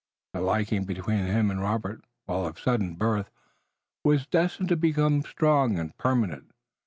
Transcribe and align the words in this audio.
The 0.33 0.41
liking 0.41 0.85
between 0.85 1.25
him 1.25 1.51
and 1.51 1.61
Robert, 1.61 2.03
while 2.25 2.47
of 2.47 2.59
sudden 2.59 2.95
birth, 2.95 3.29
was 4.03 4.25
destined 4.25 4.69
to 4.69 4.75
be 4.75 4.91
strong 5.21 5.77
and 5.77 5.95
permanent. 5.95 6.49